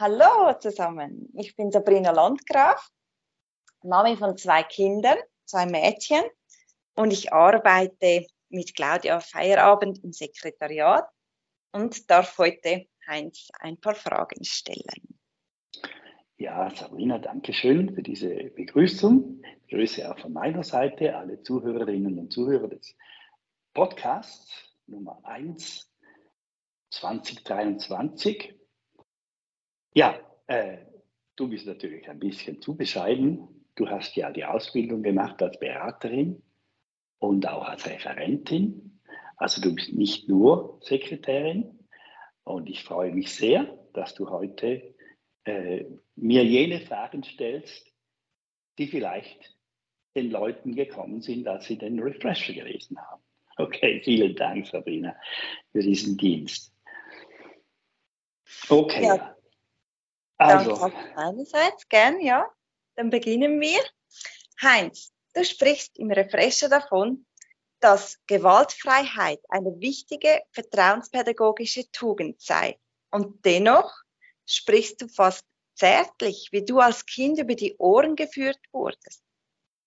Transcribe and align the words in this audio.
Hallo 0.00 0.56
zusammen, 0.60 1.28
ich 1.34 1.56
bin 1.56 1.72
Sabrina 1.72 2.12
Landgraf, 2.12 2.88
Mami 3.82 4.16
von 4.16 4.36
zwei 4.36 4.62
Kindern, 4.62 5.18
zwei 5.44 5.66
Mädchen 5.66 6.22
und 6.94 7.12
ich 7.12 7.32
arbeite 7.32 8.24
mit 8.48 8.76
Claudia 8.76 9.18
Feierabend 9.18 10.04
im 10.04 10.12
Sekretariat 10.12 11.08
und 11.72 12.08
darf 12.08 12.38
heute 12.38 12.86
Heinz 13.08 13.48
ein 13.58 13.76
paar 13.76 13.96
Fragen 13.96 14.44
stellen. 14.44 15.18
Ja, 16.36 16.70
Sabrina, 16.70 17.18
danke 17.18 17.52
schön 17.52 17.92
für 17.92 18.04
diese 18.04 18.32
Begrüßung. 18.50 19.42
Grüße 19.68 20.08
auch 20.08 20.20
von 20.20 20.32
meiner 20.32 20.62
Seite 20.62 21.16
alle 21.16 21.42
Zuhörerinnen 21.42 22.20
und 22.20 22.32
Zuhörer 22.32 22.68
des 22.68 22.94
Podcasts 23.74 24.76
Nummer 24.86 25.18
1 25.24 25.92
2023. 26.90 28.57
Ja, 29.94 30.18
äh, 30.46 30.78
du 31.36 31.48
bist 31.48 31.66
natürlich 31.66 32.08
ein 32.08 32.18
bisschen 32.18 32.60
zu 32.60 32.76
bescheiden. 32.76 33.64
Du 33.74 33.88
hast 33.88 34.16
ja 34.16 34.30
die 34.30 34.44
Ausbildung 34.44 35.02
gemacht 35.02 35.42
als 35.42 35.58
Beraterin 35.58 36.42
und 37.18 37.48
auch 37.48 37.68
als 37.68 37.86
Referentin. 37.86 39.00
Also 39.36 39.60
du 39.60 39.74
bist 39.74 39.92
nicht 39.92 40.28
nur 40.28 40.78
Sekretärin. 40.82 41.78
Und 42.44 42.68
ich 42.68 42.82
freue 42.82 43.12
mich 43.12 43.34
sehr, 43.34 43.78
dass 43.92 44.14
du 44.14 44.30
heute 44.30 44.94
äh, 45.44 45.84
mir 46.16 46.44
jene 46.44 46.80
Fragen 46.80 47.22
stellst, 47.22 47.92
die 48.78 48.86
vielleicht 48.86 49.56
den 50.16 50.30
Leuten 50.30 50.74
gekommen 50.74 51.20
sind, 51.20 51.46
als 51.46 51.66
sie 51.66 51.78
den 51.78 52.00
Refresher 52.00 52.54
gelesen 52.54 52.98
haben. 52.98 53.22
Okay, 53.56 54.00
vielen 54.02 54.34
Dank, 54.34 54.66
Sabrina, 54.66 55.16
für 55.72 55.80
diesen 55.80 56.16
Dienst. 56.16 56.72
Okay. 58.68 59.04
Ja, 59.04 59.36
also. 60.38 60.74
Danke 60.76 61.14
meinerseits, 61.14 61.88
gern, 61.88 62.20
ja. 62.20 62.48
Dann 62.96 63.10
beginnen 63.10 63.60
wir. 63.60 63.80
Heinz, 64.62 65.12
du 65.34 65.44
sprichst 65.44 65.98
im 65.98 66.10
Refresher 66.10 66.68
davon, 66.68 67.26
dass 67.80 68.18
Gewaltfreiheit 68.26 69.40
eine 69.48 69.80
wichtige 69.80 70.42
vertrauenspädagogische 70.52 71.90
Tugend 71.92 72.40
sei. 72.40 72.78
Und 73.10 73.44
dennoch 73.44 73.92
sprichst 74.46 75.02
du 75.02 75.08
fast 75.08 75.44
zärtlich, 75.74 76.48
wie 76.50 76.64
du 76.64 76.80
als 76.80 77.06
Kind 77.06 77.38
über 77.38 77.54
die 77.54 77.76
Ohren 77.76 78.16
geführt 78.16 78.58
wurdest. 78.72 79.22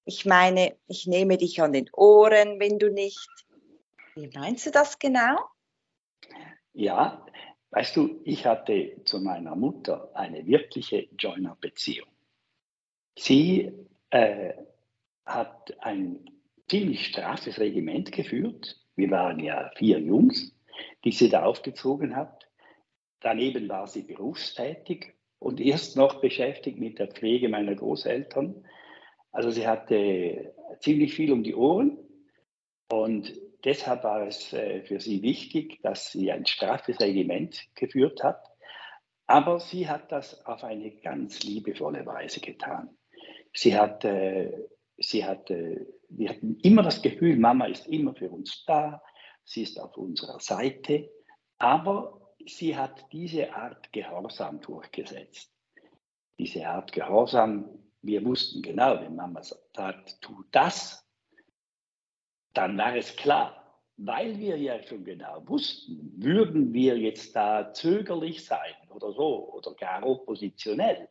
Ich 0.06 0.26
meine, 0.26 0.78
ich 0.88 1.06
nehme 1.06 1.38
dich 1.38 1.62
an 1.62 1.74
den 1.74 1.90
Ohren, 1.94 2.60
wenn 2.60 2.80
du 2.80 2.90
nicht. 2.92 3.30
Wie 4.16 4.30
meinst 4.34 4.66
du 4.66 4.72
das 4.72 4.98
genau? 4.98 5.38
Ja, 6.74 7.26
weißt 7.72 7.96
du, 7.96 8.22
ich 8.24 8.46
hatte 8.46 9.02
zu 9.06 9.20
meiner 9.20 9.56
Mutter 9.56 10.12
eine 10.14 10.46
wirkliche 10.46 11.08
Joiner-Beziehung. 11.18 12.10
Sie 13.18 13.72
äh, 14.10 14.54
hat 15.26 15.76
ein 15.80 16.30
ziemlich 16.70 17.08
straffes 17.08 17.60
Regiment 17.60 18.12
geführt. 18.12 18.80
Wir 18.96 19.10
waren 19.12 19.40
ja 19.40 19.72
vier 19.76 20.00
Jungs, 20.00 20.56
die 21.04 21.12
sie 21.12 21.30
da 21.30 21.44
aufgezogen 21.44 22.16
hat. 22.16 22.48
Daneben 23.20 23.68
war 23.70 23.88
sie 23.88 24.04
berufstätig 24.04 25.14
und 25.40 25.60
erst 25.60 25.96
noch 25.96 26.22
beschäftigt 26.22 26.80
mit 26.80 27.00
der 27.00 27.08
Pflege 27.08 27.50
meiner 27.50 27.76
Großeltern. 27.76 28.66
Also 29.32 29.50
sie 29.52 29.68
hatte 29.68 30.54
ziemlich 30.80 31.14
viel 31.14 31.32
um 31.32 31.44
die 31.44 31.56
Ohren 31.56 31.98
und 32.92 33.34
deshalb 33.64 34.04
war 34.04 34.26
es 34.26 34.54
äh, 34.54 34.82
für 34.84 35.00
sie 35.00 35.22
wichtig, 35.22 35.82
dass 35.82 36.12
sie 36.12 36.32
ein 36.32 36.46
straffes 36.46 37.00
Regiment 37.00 37.68
geführt 37.76 38.24
hat. 38.24 38.44
Aber 39.28 39.60
sie 39.60 39.88
hat 39.88 40.12
das 40.12 40.46
auf 40.46 40.64
eine 40.64 40.92
ganz 40.92 41.44
liebevolle 41.44 42.06
Weise 42.06 42.42
getan. 42.42 42.98
Sie 43.54 43.78
hat, 43.78 44.06
sie 44.98 45.26
hat, 45.26 45.50
wir 45.50 46.30
hatten 46.30 46.58
immer 46.64 46.84
das 46.84 47.02
Gefühl, 47.02 47.38
Mama 47.38 47.66
ist 47.66 47.88
immer 47.88 48.14
für 48.14 48.30
uns 48.30 48.66
da, 48.66 49.02
sie 49.44 49.64
ist 49.64 49.80
auf 49.80 49.96
unserer 49.98 50.40
Seite, 50.40 51.10
aber 51.58 52.34
sie 52.46 52.76
hat 52.76 53.06
diese 53.12 53.54
Art 53.54 53.92
Gehorsam 53.94 54.60
durchgesetzt. 54.62 55.54
Diese 56.38 56.68
Art 56.68 56.92
Gehorsam, 56.92 57.70
wir 58.02 58.26
wussten 58.26 58.62
genau, 58.62 59.00
wenn 59.00 59.16
Mama 59.16 59.42
sagt, 59.44 60.22
tu 60.22 60.44
das, 60.52 61.08
dann 62.54 62.78
war 62.78 62.96
es 62.96 63.16
klar, 63.16 63.61
weil 64.04 64.40
wir 64.40 64.58
ja 64.58 64.82
schon 64.84 65.04
genau 65.04 65.44
wussten, 65.48 66.14
würden 66.18 66.74
wir 66.74 66.98
jetzt 66.98 67.36
da 67.36 67.72
zögerlich 67.74 68.44
sein 68.44 68.74
oder 68.90 69.12
so 69.14 69.54
oder 69.54 69.74
gar 69.76 70.06
oppositionell, 70.06 71.08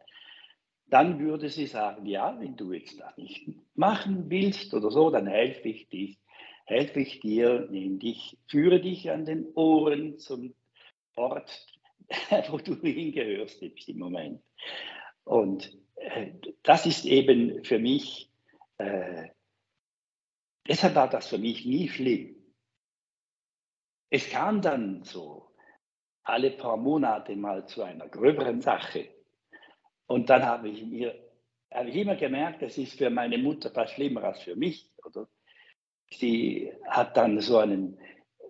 dann 0.88 1.20
würde 1.20 1.48
sie 1.48 1.66
sagen, 1.66 2.04
ja, 2.06 2.36
wenn 2.40 2.56
du 2.56 2.72
jetzt 2.72 2.98
da 2.98 3.12
nicht 3.16 3.48
machen 3.74 4.28
willst 4.28 4.74
oder 4.74 4.90
so, 4.90 5.10
dann 5.10 5.28
helfe 5.28 5.68
ich 5.68 5.88
dich, 5.88 6.18
helfe 6.64 7.00
ich 7.00 7.20
dir, 7.20 7.68
nehme 7.70 7.98
dich, 7.98 8.36
führe 8.48 8.80
dich 8.80 9.08
an 9.08 9.24
den 9.24 9.46
Ohren 9.54 10.18
zum 10.18 10.54
Ort, 11.14 11.66
wo 12.50 12.58
du 12.58 12.74
hingehörst 12.74 13.62
im 13.62 13.98
Moment. 13.98 14.42
Und 15.22 15.72
äh, 15.94 16.32
das 16.64 16.86
ist 16.86 17.04
eben 17.04 17.62
für 17.62 17.78
mich, 17.78 18.30
äh, 18.78 19.28
deshalb 20.66 20.96
war 20.96 21.08
das 21.08 21.28
für 21.28 21.38
mich 21.38 21.64
nie 21.64 21.88
schlimm. 21.88 22.39
Es 24.10 24.28
kam 24.28 24.60
dann 24.60 25.04
so 25.04 25.50
alle 26.24 26.50
paar 26.50 26.76
Monate 26.76 27.36
mal 27.36 27.66
zu 27.66 27.82
einer 27.82 28.08
gröberen 28.08 28.60
Sache. 28.60 29.08
Und 30.06 30.28
dann 30.28 30.44
habe 30.44 30.68
ich 30.68 30.84
mir, 30.84 31.14
habe 31.72 31.88
ich 31.88 31.96
immer 31.96 32.16
gemerkt, 32.16 32.62
das 32.62 32.76
ist 32.76 32.98
für 32.98 33.10
meine 33.10 33.38
Mutter 33.38 33.70
fast 33.70 33.94
schlimmer 33.94 34.24
als 34.24 34.42
für 34.42 34.56
mich. 34.56 34.90
Oder? 35.04 35.28
Sie 36.10 36.72
hat 36.88 37.16
dann 37.16 37.40
so 37.40 37.58
einen, 37.58 37.98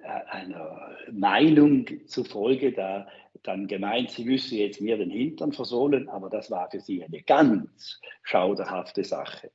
äh, 0.02 0.06
einer 0.06 0.96
Meinung 1.12 1.86
zufolge 2.06 2.72
da 2.72 3.06
dann 3.42 3.66
gemeint, 3.66 4.10
sie 4.10 4.24
müsse 4.24 4.56
jetzt 4.56 4.80
mir 4.80 4.98
den 4.98 5.10
Hintern 5.10 5.52
versohlen, 5.52 6.08
aber 6.08 6.28
das 6.28 6.50
war 6.50 6.70
für 6.70 6.80
sie 6.80 7.02
eine 7.02 7.22
ganz 7.22 8.00
schauderhafte 8.22 9.04
Sache. 9.04 9.50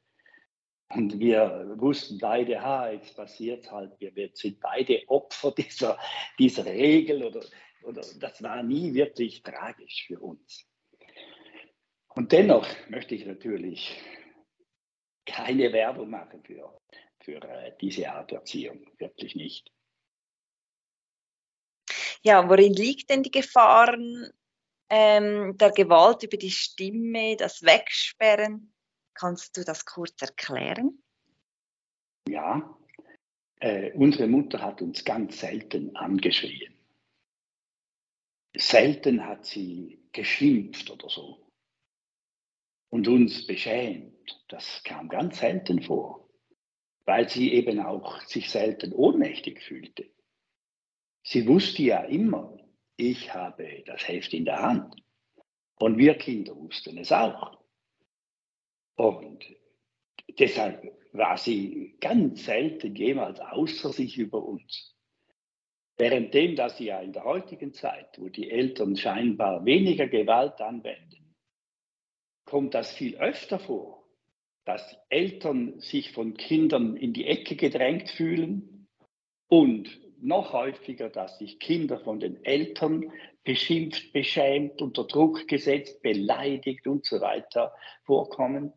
Und 0.96 1.20
wir 1.20 1.74
wussten 1.76 2.18
beide, 2.20 2.62
ha, 2.62 2.90
jetzt 2.90 3.16
passiert 3.18 3.70
halt, 3.70 3.92
wir 4.00 4.30
sind 4.34 4.62
beide 4.62 5.04
Opfer 5.08 5.52
dieser, 5.52 6.00
dieser 6.40 6.66
Regel 6.66 7.24
oder, 7.24 7.42
oder 7.84 8.02
das 8.20 8.42
war 8.42 8.64
nie 8.64 8.94
wirklich 8.94 9.44
tragisch 9.44 10.06
für 10.08 10.20
uns. 10.22 10.66
Und 12.10 12.32
dennoch 12.32 12.66
möchte 12.88 13.14
ich 13.14 13.26
natürlich 13.26 14.02
keine 15.26 15.74
Werbung 15.74 16.10
machen 16.10 16.42
für, 16.46 16.80
für 17.20 17.42
äh, 17.42 17.74
diese 17.82 18.10
Art 18.10 18.32
Erziehung, 18.32 18.90
wirklich 18.98 19.36
nicht. 19.36 19.70
Ja, 22.22 22.48
worin 22.48 22.74
liegt 22.74 23.10
denn 23.10 23.22
die 23.22 23.32
Gefahren 23.32 24.30
ähm, 24.90 25.58
der 25.58 25.72
Gewalt 25.72 26.24
über 26.24 26.38
die 26.38 26.52
Stimme, 26.52 27.36
das 27.36 27.62
Wegsperren? 27.64 28.75
Kannst 29.16 29.58
du 29.58 29.64
das 29.64 29.86
kurz 29.86 30.22
erklären? 30.22 31.02
Ja, 32.28 32.78
äh, 33.60 33.92
unsere 33.94 34.28
Mutter 34.28 34.62
hat 34.62 34.82
uns 34.82 35.04
ganz 35.06 35.40
selten 35.40 35.96
angeschrien. 35.96 36.74
Selten 38.58 39.26
hat 39.26 39.46
sie 39.46 40.08
geschimpft 40.12 40.90
oder 40.92 41.10
so 41.10 41.52
und 42.90 43.08
uns 43.08 43.46
beschämt. 43.48 44.44
Das 44.48 44.82
kam 44.84 45.10
ganz 45.10 45.40
selten 45.40 45.82
vor, 45.82 46.30
weil 47.06 47.30
sie 47.30 47.54
eben 47.54 47.80
auch 47.80 48.22
sich 48.22 48.50
selten 48.50 48.94
ohnmächtig 48.94 49.62
fühlte. 49.62 50.10
Sie 51.24 51.48
wusste 51.48 51.84
ja 51.84 52.04
immer, 52.04 52.58
ich 52.98 53.34
habe 53.34 53.84
das 53.86 54.08
Heft 54.08 54.34
in 54.34 54.46
der 54.46 54.62
Hand. 54.62 54.96
Und 55.78 55.98
wir 55.98 56.18
Kinder 56.18 56.56
wussten 56.56 56.98
es 56.98 57.12
auch. 57.12 57.65
Und 58.96 59.44
deshalb 60.40 60.84
war 61.12 61.38
sie 61.38 61.98
ganz 62.00 62.46
selten 62.46 62.96
jemals 62.96 63.40
außer 63.40 63.92
sich 63.92 64.18
über 64.18 64.44
uns. 64.44 64.96
Währenddem, 65.98 66.56
dass 66.56 66.78
sie 66.78 66.86
ja 66.86 67.00
in 67.00 67.14
der 67.14 67.24
heutigen 67.24 67.74
Zeit, 67.74 68.20
wo 68.20 68.28
die 68.28 68.52
Eltern 68.52 68.98
scheinbar 68.98 69.64
weniger 69.66 70.08
Gewalt 70.08 70.60
anwenden, 70.60 71.36
kommt 72.46 72.74
das 72.74 72.92
viel 72.94 73.16
öfter 73.18 73.60
vor, 73.60 74.06
dass 74.66 74.98
Eltern 75.10 75.80
sich 75.80 76.12
von 76.12 76.36
Kindern 76.36 76.98
in 76.98 77.14
die 77.14 77.28
Ecke 77.28 77.56
gedrängt 77.56 78.10
fühlen 78.10 78.88
und 79.48 80.02
noch 80.22 80.54
häufiger, 80.54 81.10
dass 81.10 81.38
sich 81.38 81.60
Kinder 81.60 82.00
von 82.00 82.20
den 82.20 82.44
Eltern 82.44 83.12
beschimpft, 83.44 84.12
beschämt, 84.12 84.82
unter 84.82 85.06
Druck 85.06 85.48
gesetzt, 85.48 86.02
beleidigt 86.02 86.88
und 86.88 87.06
so 87.06 87.22
weiter 87.22 87.74
vorkommen. 88.04 88.74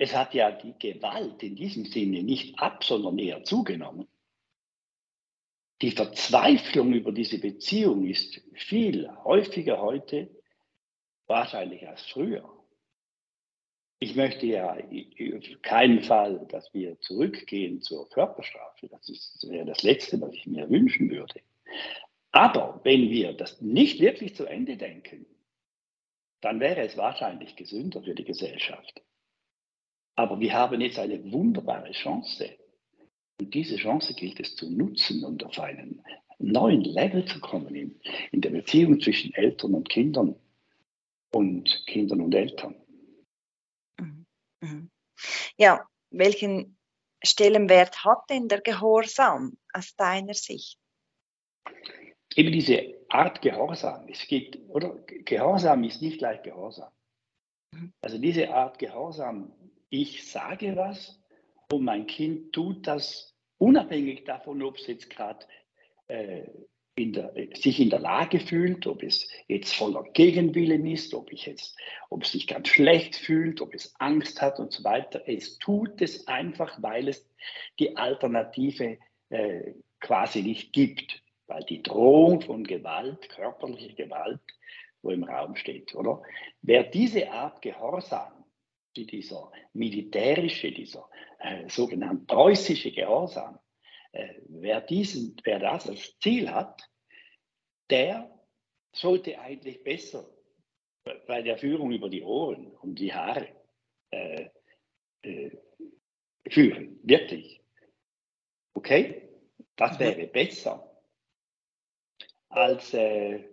Es 0.00 0.14
hat 0.14 0.32
ja 0.32 0.52
die 0.52 0.78
Gewalt 0.78 1.42
in 1.42 1.56
diesem 1.56 1.84
Sinne 1.84 2.22
nicht 2.22 2.56
ab, 2.60 2.84
sondern 2.84 3.18
eher 3.18 3.42
zugenommen. 3.42 4.06
Die 5.82 5.90
Verzweiflung 5.90 6.92
über 6.92 7.10
diese 7.10 7.40
Beziehung 7.40 8.06
ist 8.06 8.40
viel 8.52 9.10
häufiger 9.24 9.80
heute 9.80 10.30
wahrscheinlich 11.26 11.88
als 11.88 12.02
früher. 12.02 12.48
Ich 13.98 14.14
möchte 14.14 14.46
ja 14.46 14.74
auf 14.74 15.62
keinen 15.62 16.04
Fall, 16.04 16.46
dass 16.48 16.72
wir 16.72 17.00
zurückgehen 17.00 17.82
zur 17.82 18.08
Körperstrafe. 18.08 18.86
Das 18.86 19.08
ist, 19.08 19.44
wäre 19.50 19.66
das 19.66 19.82
Letzte, 19.82 20.20
was 20.20 20.32
ich 20.32 20.46
mir 20.46 20.70
wünschen 20.70 21.10
würde. 21.10 21.40
Aber 22.30 22.80
wenn 22.84 23.10
wir 23.10 23.32
das 23.32 23.60
nicht 23.60 23.98
wirklich 23.98 24.36
zu 24.36 24.46
Ende 24.46 24.76
denken, 24.76 25.26
dann 26.40 26.60
wäre 26.60 26.82
es 26.82 26.96
wahrscheinlich 26.96 27.56
gesünder 27.56 28.00
für 28.00 28.14
die 28.14 28.24
Gesellschaft. 28.24 29.02
Aber 30.18 30.40
wir 30.40 30.52
haben 30.52 30.80
jetzt 30.80 30.98
eine 30.98 31.30
wunderbare 31.30 31.92
Chance. 31.92 32.50
Und 33.40 33.54
diese 33.54 33.76
Chance 33.76 34.14
gilt 34.14 34.40
es 34.40 34.56
zu 34.56 34.68
nutzen 34.68 35.24
und 35.24 35.44
auf 35.44 35.60
einen 35.60 36.04
neuen 36.40 36.82
Level 36.82 37.24
zu 37.24 37.38
kommen 37.38 37.72
in, 37.76 38.00
in 38.32 38.40
der 38.40 38.50
Beziehung 38.50 39.00
zwischen 39.00 39.32
Eltern 39.34 39.74
und 39.74 39.88
Kindern 39.88 40.34
und 41.32 41.84
Kindern 41.86 42.20
und 42.20 42.34
Eltern. 42.34 42.74
Mhm. 44.00 44.26
Mhm. 44.60 44.90
Ja, 45.56 45.86
welchen 46.10 46.76
Stellenwert 47.22 48.04
hat 48.04 48.28
denn 48.28 48.48
der 48.48 48.60
Gehorsam 48.60 49.56
aus 49.72 49.94
deiner 49.94 50.34
Sicht? 50.34 50.80
Eben 52.34 52.50
diese 52.50 53.04
Art 53.08 53.40
Gehorsam. 53.40 54.08
Es 54.08 54.26
geht, 54.26 54.58
oder 54.68 54.98
Gehorsam 55.06 55.84
ist 55.84 56.02
nicht 56.02 56.18
gleich 56.18 56.42
Gehorsam. 56.42 56.90
Mhm. 57.72 57.92
Also 58.00 58.18
diese 58.18 58.52
Art 58.52 58.80
Gehorsam, 58.80 59.52
ich 59.90 60.30
sage 60.30 60.76
was 60.76 61.20
und 61.72 61.84
mein 61.84 62.06
Kind 62.06 62.52
tut 62.52 62.86
das 62.86 63.34
unabhängig 63.58 64.24
davon, 64.24 64.62
ob 64.62 64.76
es 64.76 64.86
jetzt 64.86 65.10
gerade 65.10 65.44
äh, 66.08 66.44
sich 67.54 67.80
in 67.80 67.90
der 67.90 68.00
Lage 68.00 68.40
fühlt, 68.40 68.86
ob 68.86 69.02
es 69.02 69.28
jetzt 69.46 69.74
voller 69.74 70.02
Gegenwillen 70.14 70.84
ist, 70.86 71.14
ob, 71.14 71.32
ich 71.32 71.46
jetzt, 71.46 71.76
ob 72.10 72.24
es 72.24 72.32
sich 72.32 72.46
ganz 72.46 72.68
schlecht 72.68 73.14
fühlt, 73.14 73.60
ob 73.60 73.74
es 73.74 73.94
Angst 74.00 74.42
hat 74.42 74.58
und 74.58 74.72
so 74.72 74.82
weiter. 74.82 75.22
Es 75.26 75.58
tut 75.58 76.00
es 76.02 76.26
einfach, 76.26 76.82
weil 76.82 77.08
es 77.08 77.28
die 77.78 77.96
Alternative 77.96 78.98
äh, 79.28 79.74
quasi 80.00 80.42
nicht 80.42 80.72
gibt, 80.72 81.22
weil 81.46 81.62
die 81.64 81.82
Drohung 81.82 82.40
von 82.40 82.64
Gewalt, 82.64 83.28
körperlicher 83.28 83.94
Gewalt, 83.94 84.40
wo 85.02 85.10
im 85.10 85.22
Raum 85.24 85.54
steht, 85.54 85.94
oder? 85.94 86.22
Wer 86.62 86.82
diese 86.82 87.30
Art 87.30 87.62
Gehorsam, 87.62 88.37
wie 88.98 89.06
dieser 89.06 89.50
militärische, 89.72 90.72
dieser 90.72 91.08
äh, 91.38 91.68
sogenannte 91.68 92.26
preußische 92.26 92.90
Gehorsam, 92.90 93.58
äh, 94.12 94.34
wer, 94.48 94.80
diesen, 94.80 95.36
wer 95.44 95.60
das 95.60 95.88
als 95.88 96.18
Ziel 96.18 96.50
hat, 96.50 96.82
der 97.90 98.30
sollte 98.92 99.38
eigentlich 99.38 99.82
besser 99.84 100.28
bei 101.26 101.42
der 101.42 101.56
Führung 101.56 101.92
über 101.92 102.08
die 102.10 102.22
Ohren 102.22 102.72
und 102.72 102.96
die 102.96 103.14
Haare 103.14 103.48
äh, 104.10 104.48
äh, 105.22 105.56
führen. 106.48 106.98
Wirklich. 107.02 107.62
Okay? 108.74 109.28
Das 109.76 109.94
mhm. 109.94 110.00
wäre 110.00 110.26
besser 110.26 111.02
als, 112.48 112.92
äh, 112.94 113.44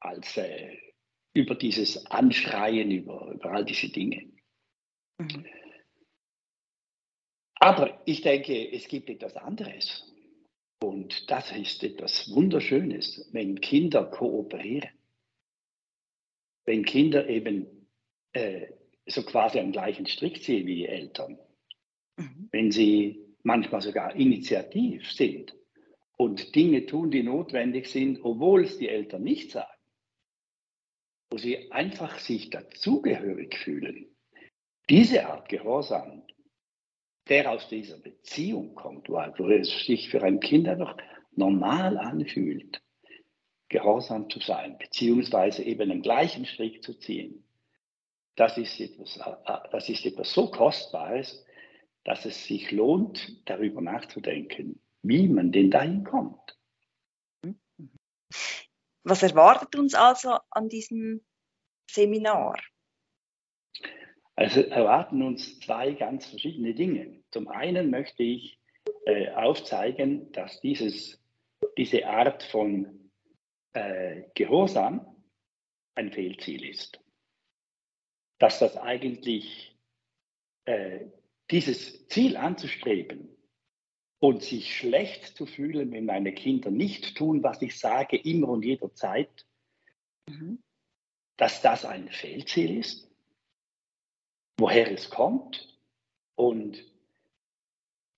als 0.00 0.36
äh, 0.36 0.76
über 1.38 1.54
dieses 1.54 2.04
Anschreien, 2.06 2.90
über, 2.90 3.30
über 3.32 3.52
all 3.52 3.64
diese 3.64 3.88
Dinge. 3.88 4.28
Mhm. 5.18 5.46
Aber 7.60 8.02
ich 8.06 8.22
denke, 8.22 8.72
es 8.72 8.88
gibt 8.88 9.08
etwas 9.08 9.36
anderes. 9.36 10.04
Und 10.80 11.30
das 11.30 11.50
ist 11.52 11.82
etwas 11.82 12.32
Wunderschönes, 12.32 13.28
wenn 13.32 13.60
Kinder 13.60 14.04
kooperieren. 14.04 14.90
Wenn 16.66 16.84
Kinder 16.84 17.28
eben 17.28 17.66
äh, 18.32 18.68
so 19.06 19.22
quasi 19.22 19.58
am 19.58 19.72
gleichen 19.72 20.06
Strick 20.06 20.42
ziehen 20.42 20.66
wie 20.66 20.76
die 20.76 20.86
Eltern. 20.86 21.38
Mhm. 22.16 22.48
Wenn 22.52 22.70
sie 22.70 23.24
manchmal 23.42 23.80
sogar 23.80 24.14
initiativ 24.14 25.10
sind 25.10 25.56
und 26.16 26.54
Dinge 26.54 26.86
tun, 26.86 27.10
die 27.10 27.22
notwendig 27.22 27.86
sind, 27.86 28.20
obwohl 28.22 28.64
es 28.64 28.78
die 28.78 28.88
Eltern 28.88 29.22
nicht 29.22 29.50
sagen. 29.50 29.77
Wo 31.30 31.38
sie 31.38 31.70
einfach 31.72 32.18
sich 32.18 32.50
dazugehörig 32.50 33.56
fühlen. 33.56 34.06
Diese 34.88 35.26
Art 35.26 35.48
Gehorsam 35.48 36.22
der 37.28 37.50
aus 37.50 37.68
dieser 37.68 37.98
Beziehung 37.98 38.74
kommt, 38.74 39.08
wo 39.08 39.48
es 39.50 39.84
sich 39.84 40.08
für 40.08 40.22
ein 40.22 40.40
Kind 40.40 40.68
einfach 40.68 40.96
normal 41.36 41.98
anfühlt, 41.98 42.82
gehorsam 43.68 44.30
zu 44.30 44.40
sein, 44.40 44.78
beziehungsweise 44.78 45.62
eben 45.62 45.90
den 45.90 46.02
gleichen 46.02 46.46
Strick 46.46 46.82
zu 46.82 46.94
ziehen, 46.94 47.44
das 48.34 48.56
ist 48.56 48.80
etwas, 48.80 49.16
äh, 49.18 49.68
das 49.70 49.88
ist 49.88 50.06
etwas 50.06 50.32
so 50.32 50.50
Kostbares, 50.50 51.44
dass 52.04 52.24
es 52.24 52.46
sich 52.46 52.70
lohnt, 52.70 53.42
darüber 53.48 53.80
nachzudenken, 53.80 54.80
wie 55.02 55.28
man 55.28 55.52
denn 55.52 55.70
dahin 55.70 56.04
kommt. 56.04 56.57
Was 59.08 59.22
erwartet 59.22 59.74
uns 59.74 59.94
also 59.94 60.36
an 60.50 60.68
diesem 60.68 61.24
Seminar? 61.90 62.60
Also 64.36 64.60
erwarten 64.60 65.22
uns 65.22 65.58
zwei 65.60 65.92
ganz 65.92 66.26
verschiedene 66.26 66.74
Dinge. 66.74 67.24
Zum 67.30 67.48
einen 67.48 67.88
möchte 67.88 68.22
ich 68.22 68.60
äh, 69.06 69.30
aufzeigen, 69.30 70.30
dass 70.32 70.60
dieses, 70.60 71.24
diese 71.78 72.06
Art 72.06 72.42
von 72.42 73.10
äh, 73.72 74.24
Gehorsam 74.34 75.24
ein 75.94 76.12
Fehlziel 76.12 76.68
ist. 76.68 77.00
Dass 78.38 78.58
das 78.58 78.76
eigentlich 78.76 79.74
äh, 80.66 81.06
dieses 81.50 82.06
Ziel 82.08 82.36
anzustreben 82.36 83.37
und 84.20 84.42
sich 84.42 84.76
schlecht 84.76 85.36
zu 85.36 85.46
fühlen, 85.46 85.92
wenn 85.92 86.06
meine 86.06 86.32
Kinder 86.32 86.70
nicht 86.70 87.16
tun, 87.16 87.42
was 87.42 87.62
ich 87.62 87.78
sage, 87.78 88.16
immer 88.16 88.48
und 88.48 88.64
jederzeit, 88.64 89.46
mhm. 90.28 90.58
dass 91.36 91.62
das 91.62 91.84
ein 91.84 92.08
Fehlziel 92.08 92.78
ist 92.78 93.08
woher 94.58 94.90
es 94.90 95.08
kommt 95.08 95.78
und 96.34 96.84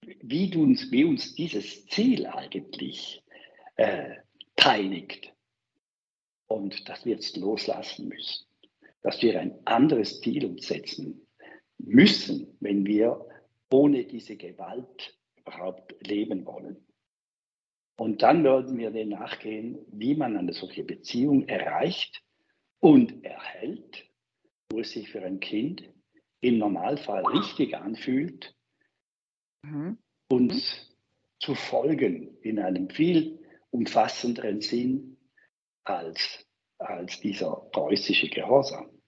wie 0.02 0.56
uns, 0.56 0.90
wie 0.90 1.04
uns 1.04 1.34
dieses 1.34 1.86
Ziel 1.86 2.26
eigentlich 2.26 3.22
äh, 3.76 4.16
peinigt 4.56 5.32
und 6.46 6.88
dass 6.88 7.04
wir 7.04 7.14
jetzt 7.14 7.36
loslassen 7.36 8.08
müssen, 8.08 8.46
dass 9.02 9.22
wir 9.22 9.38
ein 9.38 9.54
anderes 9.66 10.20
Ziel 10.20 10.46
uns 10.46 10.66
setzen 10.66 11.26
müssen, 11.78 12.56
wenn 12.60 12.86
wir 12.86 13.26
ohne 13.70 14.04
diese 14.04 14.36
Gewalt 14.36 15.16
überhaupt 15.50 15.94
leben 16.06 16.46
wollen. 16.46 16.86
Und 17.98 18.22
dann 18.22 18.44
werden 18.44 18.78
wir 18.78 18.90
dem 18.90 19.10
nachgehen, 19.10 19.78
wie 19.90 20.14
man 20.14 20.36
eine 20.36 20.52
solche 20.52 20.84
Beziehung 20.84 21.48
erreicht 21.48 22.22
und 22.78 23.24
erhält, 23.24 24.08
wo 24.70 24.80
es 24.80 24.92
sich 24.92 25.10
für 25.10 25.22
ein 25.22 25.40
Kind 25.40 25.82
im 26.40 26.58
Normalfall 26.58 27.26
richtig 27.26 27.76
anfühlt, 27.76 28.56
mhm. 29.62 29.98
uns 30.30 30.54
mhm. 30.54 30.94
zu 31.40 31.54
folgen 31.54 32.38
in 32.40 32.58
einem 32.58 32.88
viel 32.88 33.38
umfassenderen 33.70 34.62
Sinn 34.62 35.18
als, 35.84 36.46
als 36.78 37.20
dieser 37.20 37.68
preußische 37.72 38.28
Gehorsam. 38.30 38.99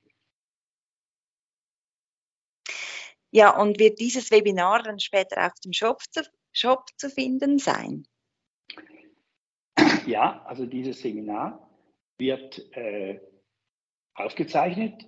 Ja, 3.32 3.58
und 3.58 3.78
wird 3.80 3.98
dieses 3.98 4.30
Webinar 4.30 4.82
dann 4.82 5.00
später 5.00 5.46
auf 5.46 5.54
dem 5.64 5.72
Shop 5.72 6.02
zu, 6.10 6.22
Shop 6.52 6.84
zu 6.98 7.08
finden 7.08 7.58
sein? 7.58 8.06
Ja, 10.06 10.44
also 10.44 10.66
dieses 10.66 11.00
Seminar 11.00 11.70
wird 12.18 12.58
äh, 12.76 13.20
aufgezeichnet, 14.14 15.06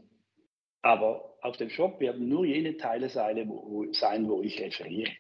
aber 0.83 1.37
auf 1.43 1.59
dem 1.59 1.69
Shop 1.69 2.01
werden 2.01 2.29
nur 2.29 2.47
jene 2.47 2.79
Teile 2.79 3.11
sein, 3.11 3.47
wo, 3.49 3.93
sein, 3.93 4.27
wo 4.27 4.41
ich 4.41 4.59
referiere. 4.59 5.13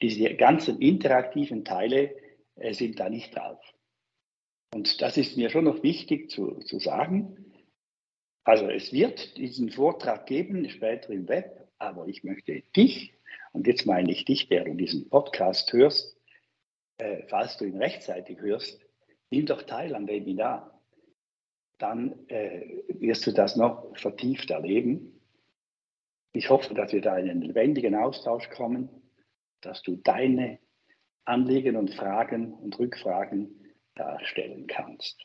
Diese 0.00 0.32
ganzen 0.36 0.80
interaktiven 0.80 1.64
Teile 1.64 2.14
äh, 2.54 2.72
sind 2.72 3.00
da 3.00 3.08
nicht 3.08 3.34
drauf. 3.34 3.60
Und 4.72 5.02
das 5.02 5.16
ist 5.16 5.36
mir 5.36 5.50
schon 5.50 5.64
noch 5.64 5.82
wichtig 5.82 6.30
zu, 6.30 6.60
zu 6.60 6.78
sagen. 6.78 7.52
Also 8.44 8.68
es 8.70 8.92
wird 8.92 9.36
diesen 9.36 9.70
Vortrag 9.70 10.26
geben, 10.26 10.68
später 10.70 11.10
im 11.10 11.26
Web, 11.28 11.57
aber 11.78 12.06
ich 12.08 12.24
möchte 12.24 12.62
dich, 12.76 13.14
und 13.52 13.66
jetzt 13.66 13.86
meine 13.86 14.10
ich 14.10 14.24
dich, 14.24 14.48
der 14.48 14.64
du 14.64 14.74
diesen 14.74 15.08
Podcast 15.08 15.72
hörst, 15.72 16.16
äh, 16.98 17.22
falls 17.28 17.56
du 17.56 17.64
ihn 17.64 17.78
rechtzeitig 17.78 18.38
hörst, 18.40 18.80
nimm 19.30 19.46
doch 19.46 19.62
teil 19.62 19.94
am 19.94 20.06
Webinar. 20.08 20.82
Dann 21.78 22.28
äh, 22.28 22.82
wirst 22.88 23.26
du 23.26 23.32
das 23.32 23.56
noch 23.56 23.96
vertieft 23.96 24.50
erleben. 24.50 25.20
Ich 26.32 26.50
hoffe, 26.50 26.74
dass 26.74 26.92
wir 26.92 27.00
da 27.00 27.16
in 27.16 27.30
einen 27.30 27.42
lebendigen 27.42 27.94
Austausch 27.94 28.50
kommen, 28.50 28.88
dass 29.60 29.82
du 29.82 29.96
deine 29.96 30.58
Anliegen 31.24 31.76
und 31.76 31.94
Fragen 31.94 32.52
und 32.54 32.78
Rückfragen 32.78 33.74
darstellen 33.94 34.66
kannst. 34.66 35.24